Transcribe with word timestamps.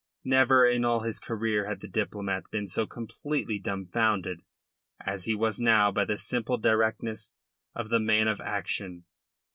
Never 0.23 0.65
in 0.65 0.83
all 0.83 1.01
his 1.01 1.19
career 1.19 1.67
had 1.67 1.79
the 1.81 1.87
diplomat 1.87 2.49
been 2.49 2.67
so 2.67 2.87
completely 2.87 3.59
dumbfounded 3.59 4.41
as 4.99 5.25
he 5.25 5.35
was 5.35 5.59
now 5.59 5.91
by 5.91 6.05
the 6.05 6.17
simple 6.17 6.57
directness 6.57 7.35
of 7.75 7.89
the 7.89 7.99
man 7.99 8.27
of 8.27 8.41
action. 8.41 9.05